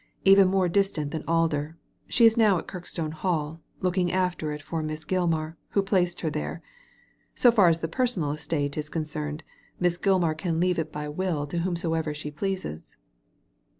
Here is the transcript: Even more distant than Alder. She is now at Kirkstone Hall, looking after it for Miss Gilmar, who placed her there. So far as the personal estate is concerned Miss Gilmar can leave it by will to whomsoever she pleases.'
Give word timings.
Even 0.25 0.47
more 0.47 0.67
distant 0.67 1.11
than 1.11 1.23
Alder. 1.27 1.77
She 2.07 2.25
is 2.25 2.35
now 2.35 2.57
at 2.57 2.65
Kirkstone 2.67 3.11
Hall, 3.11 3.61
looking 3.81 4.11
after 4.11 4.51
it 4.51 4.59
for 4.63 4.81
Miss 4.81 5.05
Gilmar, 5.05 5.57
who 5.73 5.83
placed 5.83 6.21
her 6.21 6.31
there. 6.31 6.63
So 7.35 7.51
far 7.51 7.67
as 7.67 7.81
the 7.81 7.87
personal 7.87 8.31
estate 8.31 8.79
is 8.79 8.89
concerned 8.89 9.43
Miss 9.79 9.99
Gilmar 9.99 10.33
can 10.35 10.59
leave 10.59 10.79
it 10.79 10.91
by 10.91 11.07
will 11.07 11.45
to 11.45 11.59
whomsoever 11.59 12.15
she 12.15 12.31
pleases.' 12.31 12.97